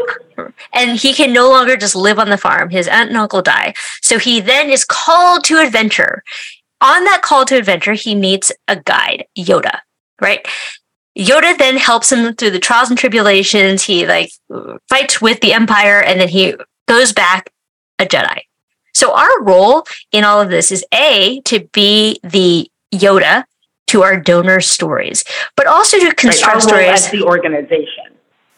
[0.75, 2.69] and he can no longer just live on the farm.
[2.69, 3.75] His aunt and uncle die.
[4.03, 6.23] So he then is called to adventure.
[6.83, 9.79] On that call to adventure, he meets a guide, Yoda,
[10.21, 10.47] right?
[11.19, 13.85] Yoda then helps him through the trials and tribulations.
[13.85, 14.31] He like
[14.89, 16.55] fights with the Empire and then he
[16.87, 17.51] goes back
[17.99, 18.41] a Jedi.
[18.93, 23.45] So our role in all of this is A, to be the Yoda
[23.91, 25.25] to our donor stories,
[25.57, 28.05] but also to construct right, stories as the organization.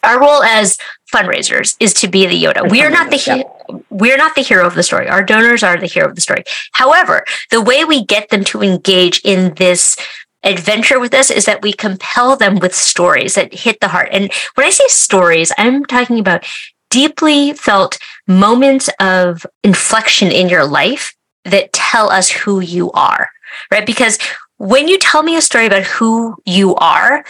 [0.03, 0.79] Our role as
[1.13, 2.71] fundraisers is to be the Yoda.
[2.71, 3.79] we are not the yeah.
[3.89, 5.09] we are not the hero of the story.
[5.09, 6.45] Our donors are the hero of the story.
[6.73, 9.97] However, the way we get them to engage in this
[10.43, 14.09] adventure with us is that we compel them with stories that hit the heart.
[14.11, 16.45] And when I say stories, I'm talking about
[16.91, 21.15] deeply felt moments of inflection in your life
[21.45, 23.31] that tell us who you are,
[23.71, 23.87] right?
[23.87, 24.19] Because
[24.59, 27.25] when you tell me a story about who you are,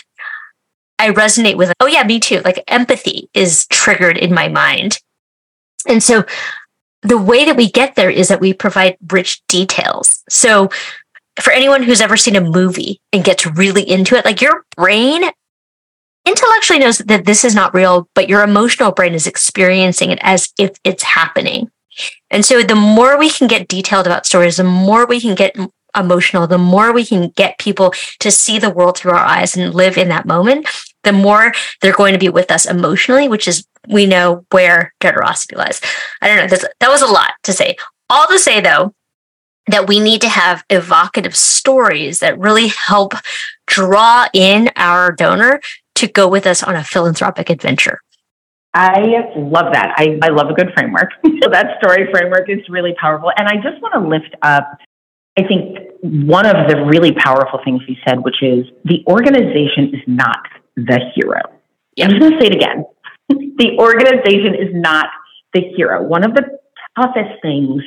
[0.98, 2.40] I resonate with, oh, yeah, me too.
[2.44, 4.98] Like empathy is triggered in my mind.
[5.88, 6.24] And so
[7.02, 10.22] the way that we get there is that we provide rich details.
[10.28, 10.70] So
[11.40, 15.24] for anyone who's ever seen a movie and gets really into it, like your brain
[16.24, 20.52] intellectually knows that this is not real, but your emotional brain is experiencing it as
[20.58, 21.70] if it's happening.
[22.30, 25.56] And so the more we can get detailed about stories, the more we can get
[25.96, 29.74] emotional, the more we can get people to see the world through our eyes and
[29.74, 30.68] live in that moment,
[31.04, 35.56] the more they're going to be with us emotionally, which is we know where generosity
[35.56, 35.80] lies.
[36.20, 36.56] I don't know.
[36.80, 37.76] that was a lot to say.
[38.08, 38.94] All to say though,
[39.66, 43.14] that we need to have evocative stories that really help
[43.66, 45.60] draw in our donor
[45.94, 48.00] to go with us on a philanthropic adventure.
[48.74, 49.94] I love that.
[49.96, 51.10] I, I love a good framework.
[51.42, 53.30] so that story framework is really powerful.
[53.36, 54.78] And I just want to lift up
[55.38, 60.02] I think one of the really powerful things he said, which is the organization is
[60.06, 60.40] not
[60.76, 61.40] the hero.
[62.00, 62.84] I'm just going to say it again.
[63.28, 65.06] the organization is not
[65.54, 66.02] the hero.
[66.02, 66.58] One of the
[66.98, 67.82] toughest things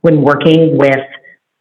[0.00, 0.98] when working with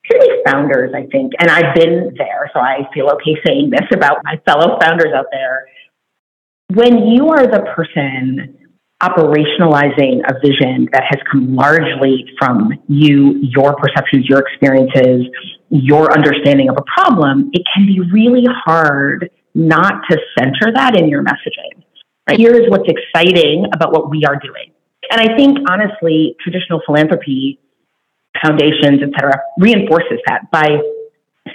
[0.04, 4.17] particularly founders, I think, and I've been there, so I feel okay saying this about
[4.23, 5.67] my fellow founders out there.
[6.73, 8.58] When you are the person
[9.01, 15.25] operationalizing a vision that has come largely from you, your perceptions, your experiences,
[15.69, 21.07] your understanding of a problem, it can be really hard not to center that in
[21.07, 21.83] your messaging.
[22.27, 22.38] Right?
[22.38, 24.73] Here is what's exciting about what we are doing.
[25.12, 27.59] And I think honestly, traditional philanthropy,
[28.43, 30.77] foundations, et cetera, reinforces that by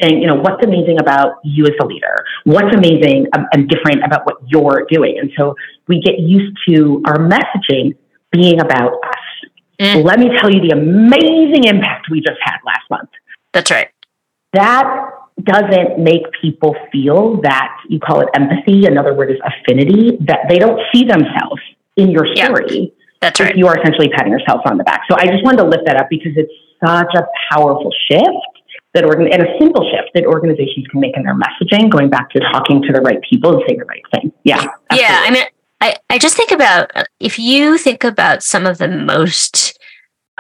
[0.01, 2.17] saying, you know, what's amazing about you as a leader?
[2.45, 5.19] What's amazing um, and different about what you're doing?
[5.21, 5.55] And so
[5.89, 7.97] we get used to our messaging
[8.33, 9.51] being about us.
[9.81, 10.05] Mm.
[10.05, 13.11] Let me tell you the amazing impact we just had last month.
[13.53, 13.89] That's right.
[14.53, 15.11] That
[15.43, 18.87] doesn't make people feel that you call it empathy.
[18.87, 21.61] Another word is affinity, that they don't see themselves
[21.97, 22.81] in your story.
[22.81, 22.89] Yeah,
[23.21, 23.57] that's right.
[23.57, 25.03] You are essentially patting yourself on the back.
[25.11, 26.53] So I just wanted to lift that up because it's
[26.85, 28.27] such a powerful shift
[28.95, 32.31] that organ and a simple shift that organizations can make in their messaging, going back
[32.31, 34.33] to talking to the right people and saying the right thing.
[34.45, 34.67] Yeah.
[34.91, 35.01] Absolutely.
[35.01, 35.21] Yeah.
[35.23, 35.45] I mean,
[35.81, 39.79] I, I just think about if you think about some of the most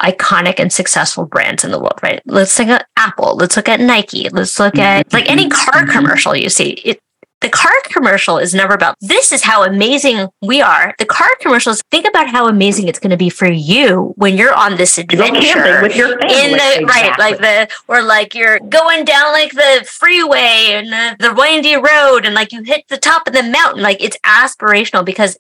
[0.01, 2.21] iconic and successful brands in the world, right?
[2.27, 3.37] Let's look at Apple.
[3.37, 4.29] Let's look at Nike.
[4.31, 5.17] Let's look at mm-hmm.
[5.17, 5.91] like any car mm-hmm.
[5.91, 6.71] commercial you see.
[6.85, 7.01] It,
[7.45, 10.95] the car commercial is never about this is how amazing we are.
[10.99, 14.55] The car commercials think about how amazing it's going to be for you when you're
[14.55, 16.43] on this adventure with your family.
[16.43, 16.85] In the exactly.
[16.87, 21.77] right, like the or like you're going down like the freeway and the, the windy
[21.77, 23.83] road and like you hit the top of the mountain.
[23.83, 25.37] Like it's aspirational because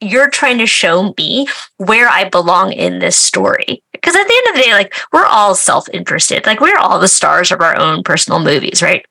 [0.00, 3.80] you're trying to show me where I belong in this story.
[3.92, 6.46] Because at the end of the day, like we're all self interested.
[6.46, 9.06] Like we're all the stars of our own personal movies, right?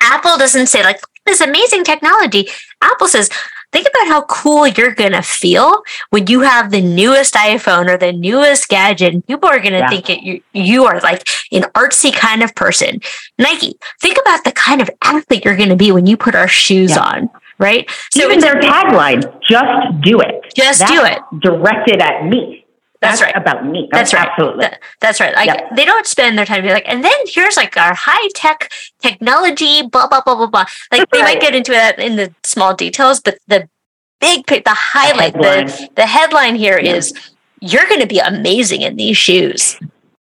[0.00, 2.48] Apple doesn't say, like, this amazing technology.
[2.80, 3.30] Apple says,
[3.72, 7.96] think about how cool you're going to feel when you have the newest iPhone or
[7.96, 9.14] the newest gadget.
[9.14, 9.88] And people are going to yeah.
[9.88, 13.00] think it, you, you are like an artsy kind of person.
[13.38, 16.48] Nike, think about the kind of athlete you're going to be when you put our
[16.48, 17.02] shoes yeah.
[17.02, 17.88] on right?
[18.10, 20.52] So Even their tagline, just do it.
[20.52, 21.18] Just That's do it.
[21.40, 22.61] Directed at me.
[23.02, 23.42] That's, That's right.
[23.42, 23.88] About me.
[23.90, 24.30] That's, That's right.
[24.30, 24.66] Absolutely.
[25.00, 25.34] That's right.
[25.34, 25.74] Like yep.
[25.74, 28.70] they don't spend their time to be like, and then here's like our high tech
[29.02, 30.64] technology, blah blah blah blah blah.
[30.92, 31.34] Like they right.
[31.34, 33.68] might get into that in the small details, but the
[34.20, 36.94] big the highlight, the headline, the, the headline here yeah.
[36.94, 37.12] is
[37.60, 39.76] you're going to be amazing in these shoes.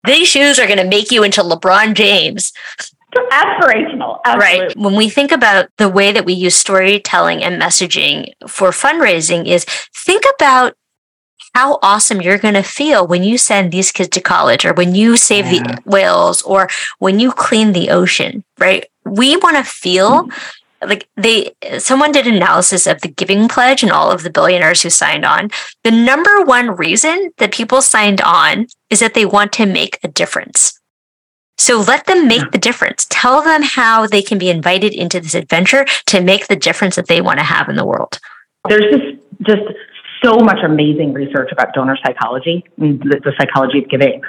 [0.05, 2.51] These shoes are going to make you into LeBron James
[3.13, 4.19] aspirational.
[4.25, 4.65] Absolutely.
[4.67, 4.77] Right.
[4.77, 9.65] When we think about the way that we use storytelling and messaging for fundraising is
[9.93, 10.75] think about
[11.53, 14.95] how awesome you're going to feel when you send these kids to college or when
[14.95, 15.63] you save yeah.
[15.63, 18.85] the whales or when you clean the ocean, right?
[19.05, 20.89] We want to feel mm-hmm.
[20.89, 24.89] like they someone did analysis of the giving pledge and all of the billionaires who
[24.89, 25.49] signed on.
[25.83, 30.07] The number one reason that people signed on is that they want to make a
[30.07, 30.79] difference.
[31.57, 33.05] So let them make the difference.
[33.09, 37.07] Tell them how they can be invited into this adventure to make the difference that
[37.07, 38.19] they want to have in the world.
[38.67, 39.61] There's just just
[40.23, 44.21] so much amazing research about donor psychology, the, the psychology of giving.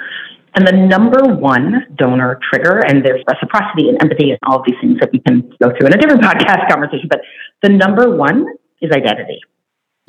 [0.55, 4.75] And the number one donor trigger, and there's reciprocity and empathy and all of these
[4.81, 7.21] things that we can go through in a different podcast conversation, but
[7.61, 8.45] the number one
[8.81, 9.39] is identity.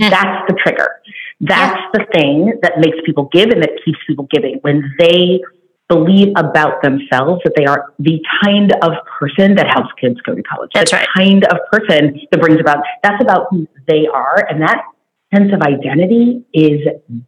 [0.00, 0.10] Mm.
[0.10, 1.00] That's the trigger.
[1.40, 1.88] That's yeah.
[1.94, 4.58] the thing that makes people give and that keeps people giving.
[4.62, 5.40] When they
[5.88, 10.42] believe about themselves that they are the kind of person that helps kids go to
[10.42, 10.70] college.
[10.74, 11.08] That's the right.
[11.16, 14.46] kind of person that brings about that's about who they are.
[14.48, 14.82] And that
[15.34, 16.80] sense of identity is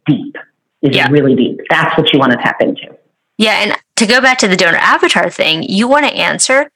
[0.05, 0.35] deep.
[0.81, 1.07] Is yeah.
[1.09, 1.59] really deep.
[1.69, 2.95] That's what you want to tap into.
[3.37, 3.63] Yeah.
[3.63, 6.71] And to go back to the donor avatar thing, you want to answer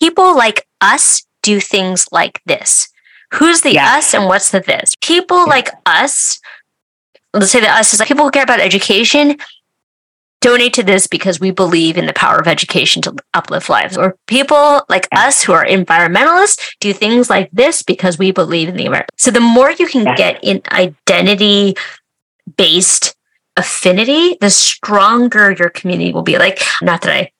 [0.00, 2.88] people like us do things like this.
[3.34, 4.94] Who's the us and what's the this?
[5.00, 6.40] People like us,
[7.32, 9.36] let's say the us is like people who care about education
[10.40, 13.96] donate to this because we believe in the power of education to uplift lives.
[13.96, 18.76] Or people like us who are environmentalists do things like this because we believe in
[18.76, 19.10] the environment.
[19.16, 21.76] So the more you can get in identity
[22.56, 23.16] based
[23.56, 26.38] affinity, the stronger your community will be.
[26.38, 27.32] Like, not that I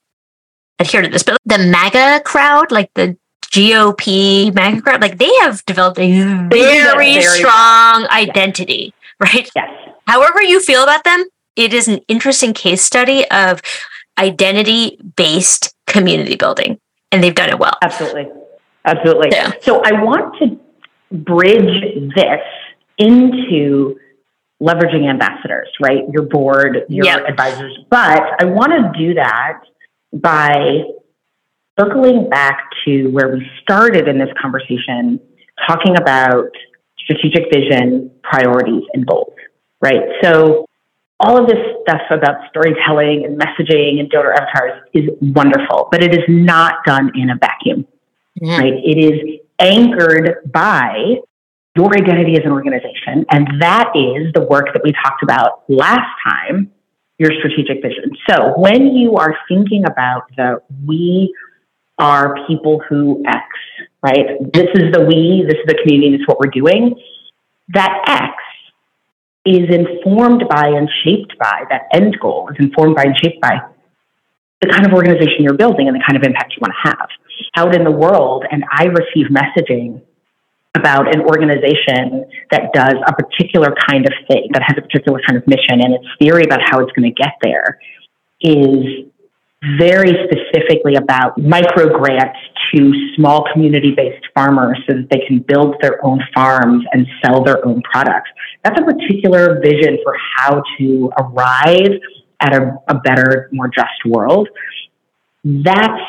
[0.78, 3.16] adhere to this, but the MAGA crowd, like the
[3.52, 6.11] GOP MAGA crowd, like they have developed a
[6.48, 9.48] very, very strong identity, right?
[9.54, 9.70] Yes.
[10.06, 11.24] However you feel about them,
[11.58, 13.60] it is an interesting case study of
[14.16, 16.78] identity based community building,
[17.10, 17.76] and they've done it well.
[17.82, 18.28] Absolutely.
[18.84, 19.28] Absolutely.
[19.32, 19.52] Yeah.
[19.60, 20.58] So I want to
[21.10, 22.40] bridge this
[22.96, 23.98] into
[24.62, 26.02] leveraging ambassadors, right?
[26.12, 27.26] Your board, your yep.
[27.28, 27.76] advisors.
[27.90, 29.60] But I want to do that
[30.12, 30.82] by
[31.78, 35.20] circling back to where we started in this conversation,
[35.66, 36.50] talking about
[36.98, 39.34] strategic vision, priorities, and goals,
[39.80, 40.02] right?
[40.22, 40.66] So
[41.20, 46.14] all of this stuff about storytelling and messaging and donor avatars is wonderful, but it
[46.14, 47.87] is not done in a vacuum,
[48.40, 48.48] mm-hmm.
[48.48, 48.74] right?
[48.74, 51.16] It is anchored by
[51.76, 53.24] your identity as an organization.
[53.31, 56.70] And that is the work that we talked about last time,
[57.18, 58.16] your strategic vision.
[58.28, 61.35] So when you are thinking about the we
[61.98, 63.44] are people who X,
[64.02, 64.38] right?
[64.52, 66.94] This is the we, this is the community, this is what we're doing.
[67.74, 68.35] That X
[69.48, 73.58] is informed by and shaped by, that end goal is informed by and shaped by
[74.61, 77.08] the kind of organization you're building and the kind of impact you want to have
[77.56, 78.44] out in the world.
[78.50, 80.02] And I receive messaging
[80.76, 85.38] about an organization that does a particular kind of thing, that has a particular kind
[85.38, 87.78] of mission, and its theory about how it's going to get there
[88.40, 89.06] is
[89.78, 92.38] very specifically about micro grants
[92.72, 97.42] to small community based farmers so that they can build their own farms and sell
[97.42, 98.30] their own products.
[98.64, 102.00] That's a particular vision for how to arrive
[102.40, 104.48] at a, a better, more just world.
[105.44, 106.02] That's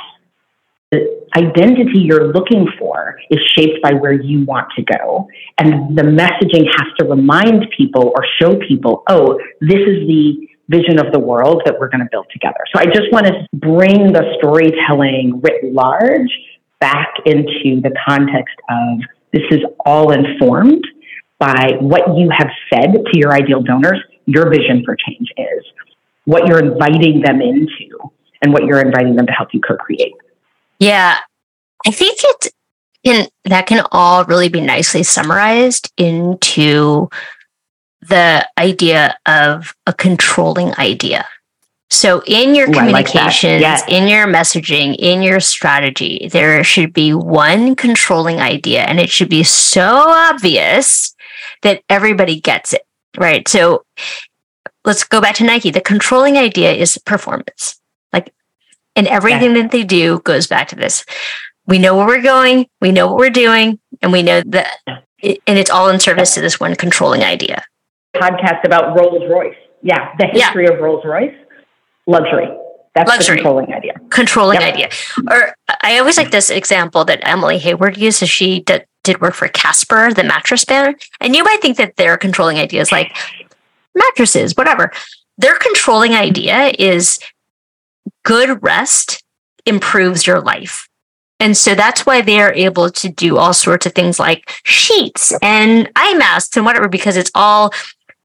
[0.91, 5.27] the identity you're looking for is shaped by where you want to go.
[5.59, 10.99] And the messaging has to remind people or show people, oh, this is the vision
[10.99, 12.59] of the world that we're going to build together.
[12.73, 16.29] So I just want to bring the storytelling writ large
[16.79, 18.99] back into the context of
[19.33, 20.83] this is all informed
[21.39, 25.65] by what you have said to your ideal donors, your vision for change is,
[26.25, 27.97] what you're inviting them into,
[28.41, 30.13] and what you're inviting them to help you co create.
[30.80, 31.17] Yeah,
[31.86, 32.54] I think it
[33.06, 37.10] can, that can all really be nicely summarized into
[38.02, 41.25] the idea of a controlling idea.
[41.91, 47.13] So, in your Ooh, communications, like in your messaging, in your strategy, there should be
[47.13, 51.15] one controlling idea, and it should be so obvious
[51.63, 52.82] that everybody gets it,
[53.17, 53.47] right?
[53.47, 53.86] So,
[54.86, 55.71] let's go back to Nike.
[55.71, 57.80] The controlling idea is performance.
[58.13, 58.34] Like,
[58.95, 61.06] and everything that they do goes back to this.
[61.67, 64.78] We know where we're going, we know what we're doing, and we know that,
[65.19, 67.63] it, and it's all in service to this one controlling idea
[68.15, 69.56] podcast about Rolls Royce.
[69.82, 70.73] Yeah, the history yeah.
[70.73, 71.34] of Rolls Royce,
[72.06, 72.47] luxury.
[72.95, 73.38] That's luxury.
[73.38, 73.93] the controlling idea.
[74.10, 74.73] Controlling yep.
[74.73, 74.89] idea.
[75.30, 78.30] Or I always like this example that Emily Heyward uses.
[78.30, 80.95] She did, did work for Casper, the mattress band.
[81.19, 83.15] And you might think that their controlling idea is like
[83.95, 84.91] mattresses, whatever.
[85.38, 87.19] Their controlling idea is
[88.23, 89.23] good rest
[89.65, 90.88] improves your life.
[91.39, 95.33] And so that's why they are able to do all sorts of things like sheets
[95.41, 97.73] and eye masks and whatever, because it's all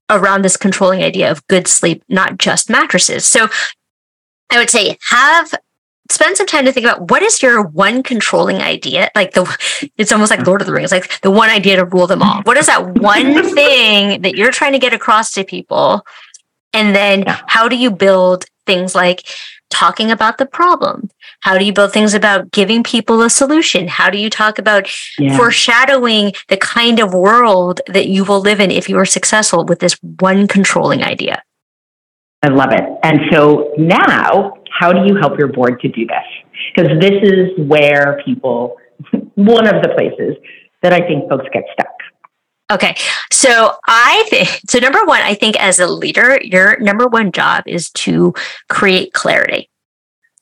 [0.09, 3.25] around this controlling idea of good sleep, not just mattresses.
[3.25, 3.47] So
[4.51, 5.53] I would say have
[6.09, 10.11] spend some time to think about what is your one controlling idea like the it's
[10.11, 12.57] almost like lord of the rings like the one idea to rule them all what
[12.57, 16.05] is that one thing that you're trying to get across to people
[16.73, 19.25] and then how do you build things like
[19.69, 21.09] talking about the problem?
[21.41, 23.87] How do you build things about giving people a solution?
[23.87, 25.35] How do you talk about yeah.
[25.37, 29.79] foreshadowing the kind of world that you will live in if you are successful with
[29.79, 31.43] this one controlling idea?
[32.43, 32.83] I love it.
[33.03, 36.25] And so now, how do you help your board to do this?
[36.75, 38.77] Because this is where people,
[39.35, 40.35] one of the places
[40.81, 41.87] that I think folks get stuck.
[42.71, 42.95] Okay.
[43.31, 47.63] So I think, so number one, I think as a leader, your number one job
[47.67, 48.33] is to
[48.69, 49.69] create clarity.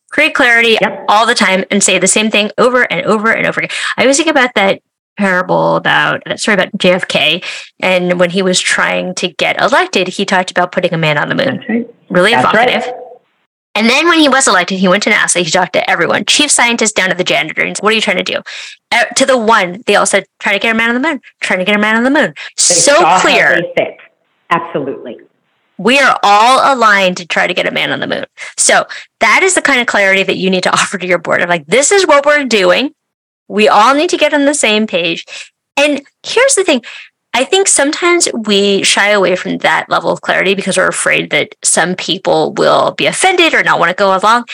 [0.09, 1.05] Create clarity yep.
[1.09, 3.75] all the time and say the same thing over and over and over again.
[3.97, 4.81] I always think about that
[5.17, 7.43] parable about that story about JFK.
[7.79, 11.29] And when he was trying to get elected, he talked about putting a man on
[11.29, 11.63] the moon.
[11.67, 11.95] Right.
[12.09, 12.85] Really That's evocative.
[12.85, 13.02] Right.
[13.75, 15.43] And then when he was elected, he went to NASA.
[15.43, 17.61] He talked to everyone, chief scientist down to the janitor.
[17.61, 18.41] And said, what are you trying to do?
[18.91, 21.21] Uh, to the one, they all said, trying to get a man on the moon,
[21.41, 22.33] trying to get a man on the moon.
[22.57, 23.59] They so clear.
[24.51, 25.17] Absolutely.
[25.79, 28.25] We are all aligned to try to get a man on the moon.
[28.57, 28.85] So
[29.19, 31.49] that is the kind of clarity that you need to offer to your board of
[31.49, 32.93] like, this is what we're doing.
[33.47, 35.25] We all need to get on the same page.
[35.75, 36.83] And here's the thing
[37.33, 41.55] I think sometimes we shy away from that level of clarity because we're afraid that
[41.63, 44.45] some people will be offended or not want to go along.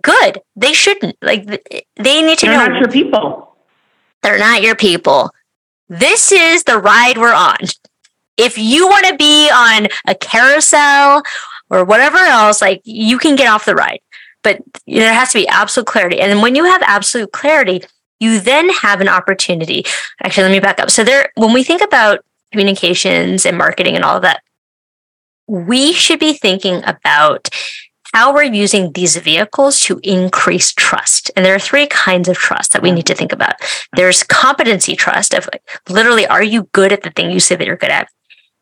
[0.00, 0.40] Good.
[0.56, 1.16] They shouldn't.
[1.20, 1.44] Like
[1.96, 2.64] they need to They're know.
[2.64, 3.56] They're not your people.
[4.22, 5.34] They're not your people.
[5.88, 7.58] This is the ride we're on.
[8.38, 11.22] If you want to be on a carousel
[11.68, 14.00] or whatever else, like you can get off the ride.
[14.42, 16.20] But there has to be absolute clarity.
[16.20, 17.82] And when you have absolute clarity,
[18.22, 19.84] you then have an opportunity.
[20.22, 20.90] Actually, let me back up.
[20.90, 22.20] So there, when we think about
[22.52, 24.42] communications and marketing and all of that,
[25.48, 27.48] we should be thinking about
[28.14, 31.30] how we're using these vehicles to increase trust.
[31.34, 33.54] And there are three kinds of trust that we need to think about.
[33.96, 37.66] There's competency trust of like, literally, are you good at the thing you say that
[37.66, 38.08] you're good at?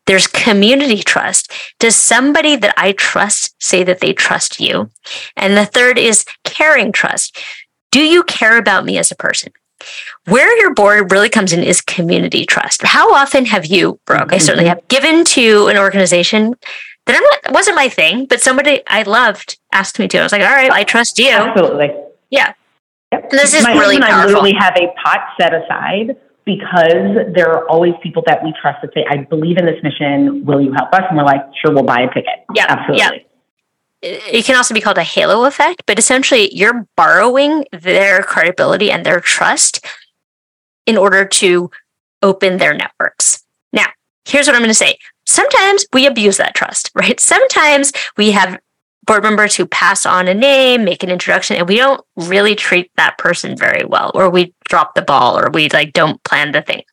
[0.07, 1.51] There's community trust.
[1.79, 4.89] Does somebody that I trust say that they trust you?
[5.35, 7.37] And the third is caring trust.
[7.91, 9.51] Do you care about me as a person?
[10.25, 12.83] Where your board really comes in is community trust.
[12.83, 14.21] How often have you, Brooke?
[14.21, 14.35] Mm-hmm.
[14.35, 16.53] I certainly have given to an organization
[17.07, 20.19] that I'm not, wasn't my thing, but somebody I loved asked me to.
[20.19, 21.31] I was like, all right, I trust you.
[21.31, 21.89] Absolutely.
[22.29, 22.53] Yeah.
[23.11, 23.23] Yep.
[23.31, 24.21] And this is my really powerful.
[24.21, 26.15] I literally have a pot set aside
[26.45, 30.45] because there are always people that we trust that say, I believe in this mission.
[30.45, 31.01] Will you help us?
[31.09, 32.45] And we're like, sure, we'll buy a ticket.
[32.53, 32.67] Yeah.
[32.69, 32.97] Absolutely.
[32.99, 33.09] Yeah.
[34.01, 39.05] It can also be called a halo effect, but essentially you're borrowing their credibility and
[39.05, 39.85] their trust
[40.85, 41.69] in order to
[42.21, 43.43] open their networks.
[43.71, 43.87] Now,
[44.25, 44.97] here's what I'm going to say.
[45.25, 47.19] Sometimes we abuse that trust, right?
[47.19, 48.59] Sometimes we have
[49.05, 52.91] board members who pass on a name, make an introduction, and we don't really treat
[52.97, 56.61] that person very well, or we drop the ball, or we like don't plan the
[56.61, 56.83] thing.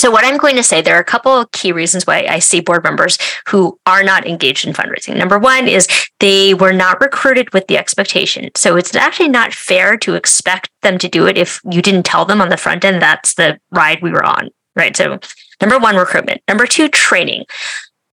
[0.00, 2.38] So, what I'm going to say, there are a couple of key reasons why I
[2.38, 5.14] see board members who are not engaged in fundraising.
[5.18, 5.86] Number one is
[6.20, 8.48] they were not recruited with the expectation.
[8.56, 12.24] So, it's actually not fair to expect them to do it if you didn't tell
[12.24, 14.96] them on the front end that's the ride we were on, right?
[14.96, 15.18] So,
[15.60, 16.40] number one, recruitment.
[16.48, 17.44] Number two, training.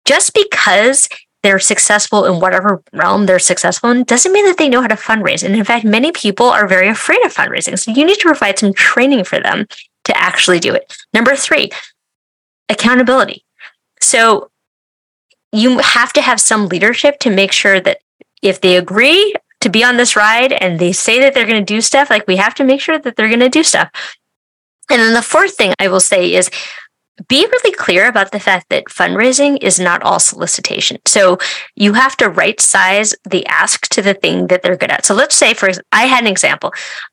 [0.04, 1.08] Just because
[1.42, 4.94] they're successful in whatever realm they're successful in doesn't mean that they know how to
[4.94, 5.42] fundraise.
[5.42, 7.76] And in fact, many people are very afraid of fundraising.
[7.76, 9.66] So you need to provide some training for them
[10.04, 10.96] to actually do it.
[11.12, 11.70] Number three,
[12.68, 13.44] accountability.
[14.00, 14.50] So
[15.52, 17.98] you have to have some leadership to make sure that
[18.42, 21.74] if they agree to be on this ride and they say that they're going to
[21.74, 23.88] do stuff, like we have to make sure that they're going to do stuff.
[24.90, 26.50] And then the fourth thing I will say is
[27.28, 30.98] be really clear about the fact that fundraising is not all solicitation.
[31.06, 31.38] So
[31.76, 35.04] you have to right size the ask to the thing that they're good at.
[35.04, 36.72] So let's say, for I had an example.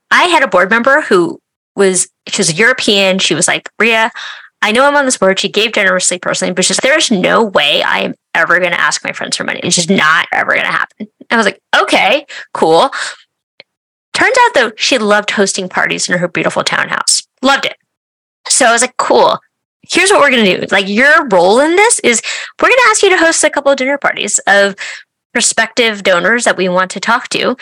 [0.10, 1.40] I had a board member who
[1.80, 3.18] was she was a European.
[3.18, 4.12] She was like, Rhea,
[4.62, 5.40] I know I'm on this board.
[5.40, 9.04] She gave generously personally, but she's there's no way I am ever going to ask
[9.04, 9.62] my friends for money.
[9.64, 11.08] It's just not ever going to happen.
[11.32, 12.92] I was like, okay, cool.
[14.14, 17.24] Turns out though, she loved hosting parties in her beautiful townhouse.
[17.42, 17.78] Loved it.
[18.48, 19.40] So I was like, cool.
[19.90, 20.68] Here's what we're going to do.
[20.72, 22.22] Like your role in this is
[22.62, 24.76] we're going to ask you to host a couple of dinner parties of
[25.32, 27.56] prospective donors that we want to talk to.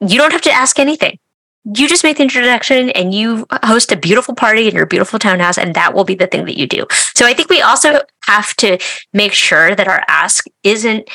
[0.00, 1.18] You don't have to ask anything
[1.64, 5.58] you just make the introduction and you host a beautiful party in your beautiful townhouse
[5.58, 6.84] and that will be the thing that you do
[7.14, 8.78] so i think we also have to
[9.12, 11.08] make sure that our ask isn't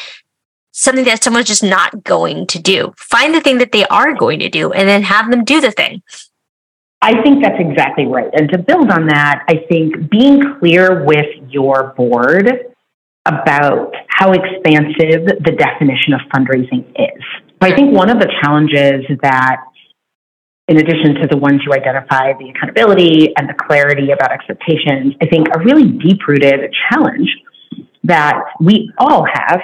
[0.72, 4.40] something that someone's just not going to do find the thing that they are going
[4.40, 6.02] to do and then have them do the thing
[7.00, 8.30] I think that's exactly right.
[8.34, 12.50] And to build on that, I think being clear with your board
[13.28, 17.24] about how expansive the definition of fundraising is.
[17.62, 19.58] I think one of the challenges that
[20.68, 25.28] in addition to the ones you identify, the accountability and the clarity about expectations, I
[25.28, 27.30] think a really deep rooted challenge
[28.04, 29.62] that we all have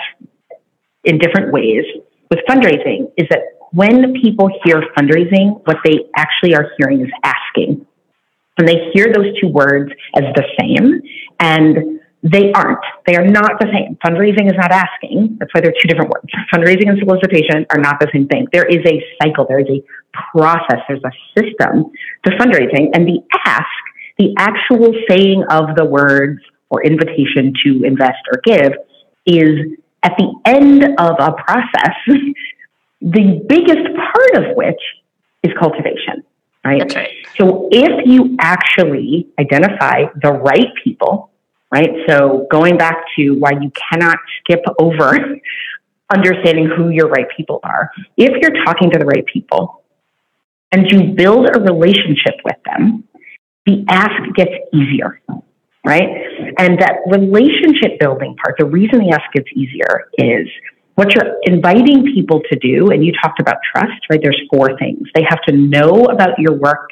[1.04, 1.84] in different ways
[2.30, 3.41] with fundraising is that
[3.72, 7.86] when people hear fundraising, what they actually are hearing is asking.
[8.58, 11.01] And they hear those two words as the same.
[11.39, 12.80] And they aren't.
[13.05, 13.97] They are not the same.
[14.03, 15.36] Fundraising is not asking.
[15.39, 16.32] That's why they're two different words.
[16.53, 18.47] Fundraising and solicitation are not the same thing.
[18.53, 19.84] There is a cycle, there is a
[20.32, 21.91] process, there's a system
[22.24, 22.91] to fundraising.
[22.93, 23.67] And the ask,
[24.17, 28.71] the actual saying of the words or invitation to invest or give,
[29.26, 31.95] is at the end of a process,
[33.01, 34.82] the biggest part of which
[35.43, 36.24] is cultivation.
[36.63, 36.95] Right?
[36.95, 37.09] Right.
[37.38, 41.32] So if you actually identify the right people
[41.74, 41.89] right?
[42.07, 45.17] So going back to why you cannot skip over
[46.13, 47.89] understanding who your right people are.
[48.15, 49.84] If you're talking to the right people
[50.71, 53.05] and you build a relationship with them,
[53.65, 55.19] the ask gets easier,
[55.84, 56.09] right?
[56.59, 60.47] And that relationship building part, the reason the ask gets easier is
[60.93, 64.19] what you're inviting people to do, and you talked about trust, right?
[64.21, 65.07] There's four things.
[65.15, 66.89] They have to know about your work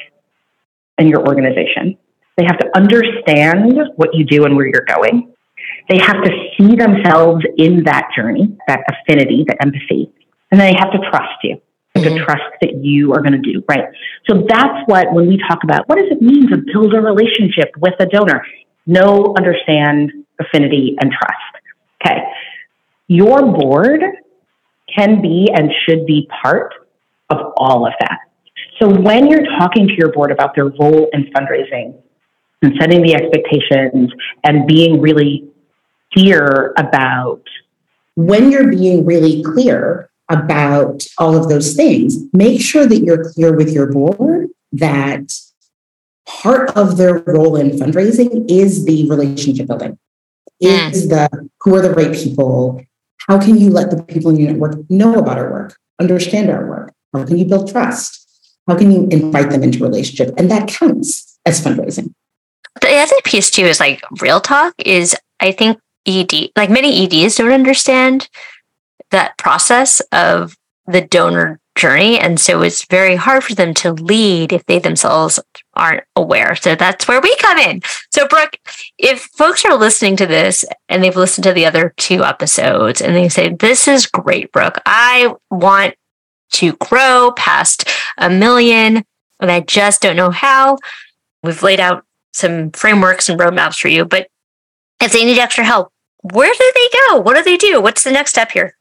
[0.97, 1.99] and your organization.
[2.37, 5.33] They have to understand what you do and where you're going.
[5.89, 10.11] They have to see themselves in that journey, that affinity, that empathy.
[10.51, 11.61] And then they have to trust you,
[11.95, 12.03] mm-hmm.
[12.03, 13.85] to trust that you are going to do, right?
[14.29, 17.71] So that's what, when we talk about what does it mean to build a relationship
[17.77, 18.45] with a donor?
[18.85, 21.63] Know, understand, affinity, and trust.
[22.03, 22.21] Okay.
[23.07, 24.01] Your board
[24.95, 26.73] can be and should be part
[27.29, 28.19] of all of that.
[28.79, 32.01] So when you're talking to your board about their role in fundraising,
[32.61, 34.11] and setting the expectations
[34.43, 35.47] and being really
[36.13, 37.41] clear about.
[38.15, 43.55] When you're being really clear about all of those things, make sure that you're clear
[43.55, 45.33] with your board that
[46.27, 49.97] part of their role in fundraising is the relationship building,
[50.59, 51.27] is the
[51.61, 52.81] who are the right people,
[53.27, 56.65] how can you let the people in your network know about our work, understand our
[56.65, 56.93] work?
[57.13, 58.17] How can you build trust?
[58.67, 60.33] How can you invite them into relationship?
[60.37, 62.13] And that counts as fundraising.
[62.81, 67.35] The other piece too is like real talk is I think ED like many EDs
[67.35, 68.29] don't understand
[69.11, 70.55] that process of
[70.87, 72.19] the donor journey.
[72.19, 75.39] And so it's very hard for them to lead if they themselves
[75.73, 76.55] aren't aware.
[76.55, 77.81] So that's where we come in.
[78.13, 78.57] So, Brooke,
[78.97, 83.15] if folks are listening to this and they've listened to the other two episodes and
[83.15, 85.95] they say, This is great, Brooke, I want
[86.53, 89.03] to grow past a million
[89.39, 90.77] and I just don't know how.
[91.43, 94.27] We've laid out some frameworks and roadmaps for you, but
[95.01, 97.19] if they need extra help, where do they go?
[97.19, 97.81] What do they do?
[97.81, 98.75] What's the next step here?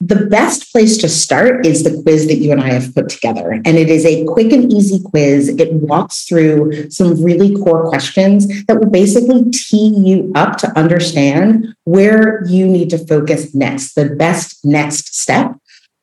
[0.00, 3.52] The best place to start is the quiz that you and I have put together.
[3.52, 5.48] And it is a quick and easy quiz.
[5.48, 11.74] It walks through some really core questions that will basically tee you up to understand
[11.84, 15.56] where you need to focus next, the best next step.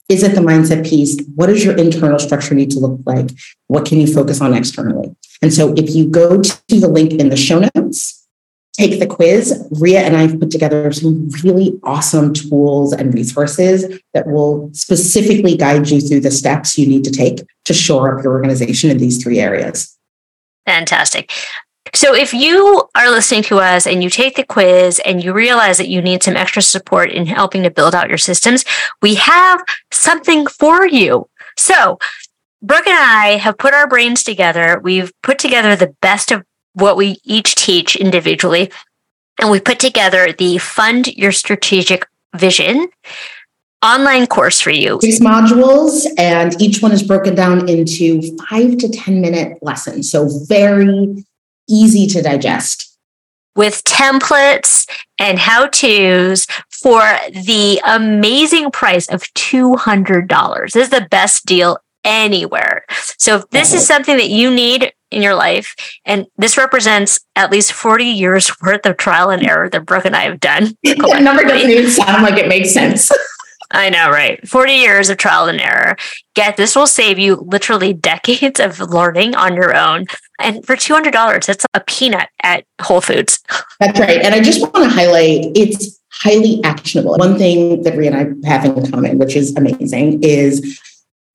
[0.08, 1.20] Is it the mindset piece?
[1.36, 3.32] What does your internal structure need to look like?
[3.68, 5.16] What can you focus on externally?
[5.42, 8.28] And so if you go to the link in the show notes,
[8.74, 9.68] take the quiz.
[9.72, 15.58] Rhea and I have put together some really awesome tools and resources that will specifically
[15.58, 18.98] guide you through the steps you need to take to shore up your organization in
[18.98, 19.98] these three areas.
[20.66, 21.32] Fantastic.
[21.96, 25.78] So, if you are listening to us and you take the quiz and you realize
[25.78, 28.66] that you need some extra support in helping to build out your systems,
[29.02, 31.30] we have something for you.
[31.58, 31.98] So,
[32.62, 34.82] Brooke and I have put our brains together.
[34.84, 36.44] We've put together the best of
[36.74, 38.72] what we each teach individually.
[39.40, 42.90] And we put together the Fund Your Strategic Vision
[43.82, 45.00] online course for you.
[45.02, 50.12] Six modules, and each one is broken down into five to 10 minute lessons.
[50.12, 51.24] So very
[51.70, 52.98] easy to digest.
[53.56, 54.86] With templates
[55.18, 57.02] and how to's for
[57.32, 60.72] the amazing price of $200.
[60.72, 62.86] This is the best deal anywhere.
[63.18, 67.52] So if this is something that you need in your life, and this represents at
[67.52, 70.78] least 40 years worth of trial and error that Brooke and I have done.
[70.84, 73.12] that number doesn't even sound like it makes sense.
[73.72, 74.46] I know, right?
[74.48, 75.96] 40 years of trial and error.
[76.36, 80.06] Get this will save you literally decades of learning on your own.
[80.40, 83.40] And for $200, that's a peanut at Whole Foods.
[83.80, 84.22] That's right.
[84.22, 87.16] And I just want to highlight it's highly actionable.
[87.18, 90.80] One thing that Rhea and I have in common, which is amazing, is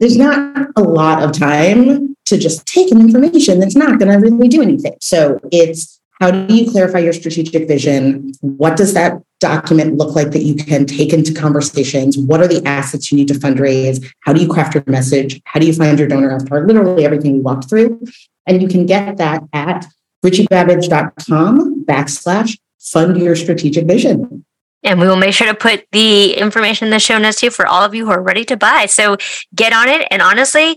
[0.00, 4.18] there's not a lot of time to just take an information that's not going to
[4.18, 4.96] really do anything.
[5.00, 8.32] So it's how do you clarify your strategic vision?
[8.40, 12.16] What does that document look like that you can take into conversations?
[12.16, 14.07] What are the assets you need to fundraise?
[14.20, 15.41] How do you craft your message?
[15.45, 16.66] How do you find your donor avatar?
[16.66, 18.03] Literally everything we walked through.
[18.47, 19.86] And you can get that at
[20.24, 24.45] richiebabbage.com backslash fund your strategic vision.
[24.82, 27.66] And we will make sure to put the information in the show notes too for
[27.66, 28.86] all of you who are ready to buy.
[28.86, 29.18] So
[29.55, 30.07] get on it.
[30.11, 30.76] And honestly,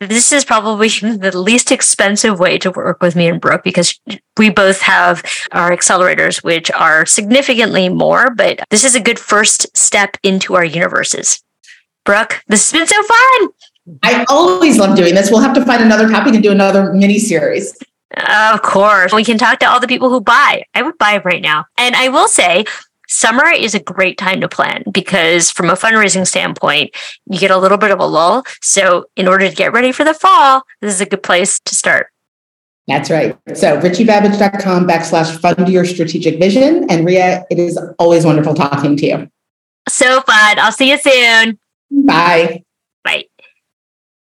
[0.00, 3.98] this is probably the least expensive way to work with me and Brooke because
[4.36, 5.22] we both have
[5.52, 10.64] our accelerators, which are significantly more, but this is a good first step into our
[10.64, 11.42] universes.
[12.04, 13.48] Brooke, this has been so fun.
[14.02, 15.30] I always love doing this.
[15.30, 17.76] We'll have to find another topic and do another mini series.
[18.16, 19.12] Of course.
[19.12, 20.64] We can talk to all the people who buy.
[20.74, 21.66] I would buy right now.
[21.76, 22.64] And I will say,
[23.08, 26.94] summer is a great time to plan because from a fundraising standpoint,
[27.26, 28.44] you get a little bit of a lull.
[28.60, 31.74] So in order to get ready for the fall, this is a good place to
[31.74, 32.08] start.
[32.86, 33.36] That's right.
[33.54, 36.86] So richiebabbage.com backslash fund your strategic vision.
[36.90, 39.30] And Rhea, it is always wonderful talking to you.
[39.88, 40.58] So fun.
[40.58, 41.58] I'll see you soon.
[41.90, 42.62] Bye.
[43.04, 43.24] Bye.